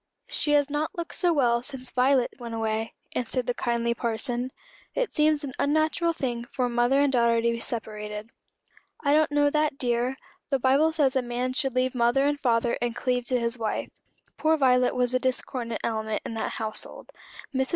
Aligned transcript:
"She 0.27 0.53
has 0.53 0.67
not 0.67 0.97
looked 0.97 1.13
so 1.13 1.31
well 1.31 1.61
since 1.61 1.91
Violet 1.91 2.31
went 2.39 2.55
away," 2.55 2.95
answered 3.13 3.45
the 3.45 3.53
kindly 3.53 3.93
parson. 3.93 4.51
"It 4.95 5.13
seems 5.13 5.43
an 5.43 5.53
unnatural 5.59 6.11
thing 6.11 6.45
for 6.45 6.67
mother 6.67 7.01
and 7.01 7.13
daughter 7.13 7.39
to 7.39 7.51
be 7.51 7.59
separated." 7.59 8.31
"I 9.01 9.13
don't 9.13 9.31
know 9.31 9.51
that, 9.51 9.77
dear. 9.77 10.17
The 10.49 10.57
Bible 10.57 10.91
says 10.91 11.15
a 11.15 11.21
man 11.21 11.53
should 11.53 11.75
leave 11.75 11.93
mother 11.93 12.25
and 12.25 12.39
father 12.39 12.79
and 12.81 12.95
cleave 12.95 13.25
to 13.25 13.39
his 13.39 13.59
wife. 13.59 13.89
Poor 14.37 14.57
Violet 14.57 14.95
was 14.95 15.13
a 15.13 15.19
discordant 15.19 15.81
element 15.83 16.23
in 16.25 16.33
that 16.33 16.53
household. 16.53 17.11
Mrs. 17.53 17.69